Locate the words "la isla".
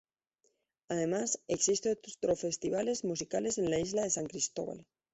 3.69-4.01